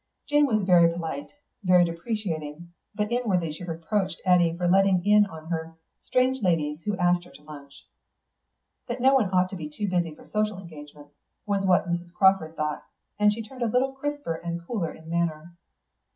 [0.27, 1.31] Jane was very polite,
[1.63, 6.97] very deprecating, but inwardly she reproached Eddy for letting in on her strange ladies who
[6.97, 7.85] asked her to lunch.
[8.87, 11.13] That no one ought to be too busy for social engagements,
[11.45, 12.11] was what Mrs.
[12.15, 12.83] Crawford thought,
[13.19, 15.53] and she turned a little crisper and cooler in manner.